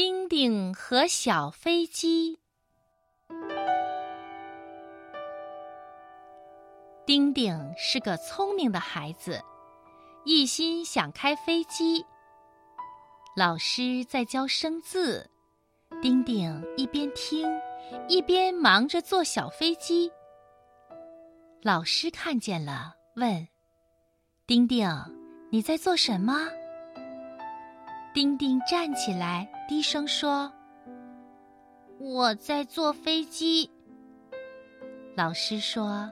[0.00, 2.38] 丁丁和小飞机。
[7.04, 9.42] 丁丁是个聪明的孩子，
[10.24, 12.06] 一心想开飞机。
[13.34, 15.28] 老师在教生字，
[16.00, 17.50] 丁丁一边听，
[18.06, 20.12] 一边忙着做小飞机。
[21.60, 23.48] 老师看见了，问
[24.46, 24.88] ：“丁丁，
[25.50, 26.46] 你在做什么？”
[28.18, 30.52] 丁丁站起来，低声说
[32.02, 33.70] ：“我在坐飞机。”
[35.14, 36.10] 老师说：“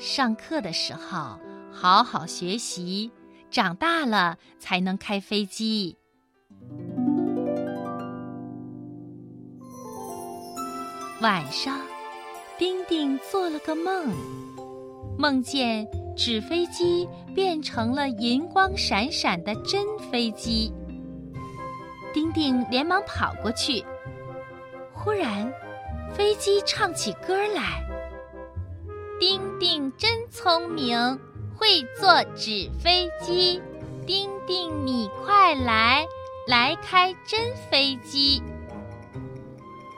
[0.00, 1.38] 上课的时候
[1.70, 3.10] 好好学习，
[3.50, 5.98] 长大了才能开飞机。”
[11.20, 11.78] 晚上，
[12.56, 14.08] 丁丁做了个梦，
[15.18, 20.72] 梦见纸飞机变成了银光闪闪的真飞机。
[22.12, 23.84] 丁丁连忙跑过去，
[24.92, 25.52] 忽然，
[26.14, 27.82] 飞机唱起歌来
[29.18, 31.18] ：“丁丁真聪明，
[31.56, 33.62] 会坐纸飞机。
[34.06, 36.04] 丁丁你快来，
[36.48, 38.42] 来开真飞机。”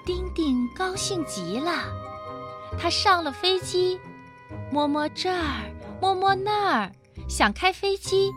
[0.06, 1.72] 丁丁高兴极了，
[2.78, 3.98] 他上了飞机，
[4.70, 6.92] 摸摸这儿，摸摸那儿，
[7.28, 8.30] 想开飞机。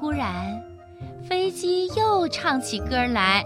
[0.00, 0.71] 忽然。
[1.28, 3.44] 飞机又唱起歌来。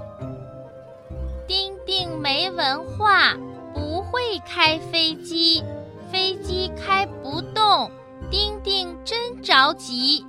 [1.46, 3.34] 丁丁没文化，
[3.74, 5.62] 不会开飞机，
[6.10, 7.90] 飞机开不动。
[8.30, 10.24] 丁丁真着急。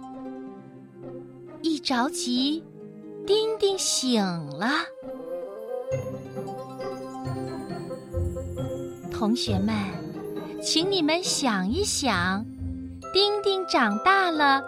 [1.62, 2.64] 一着急，
[3.26, 4.70] 丁丁醒了。
[9.12, 9.74] 同学们，
[10.62, 12.46] 请你们想一想，
[13.14, 14.62] 丁丁长大了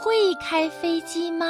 [0.00, 1.46] 会开飞机吗？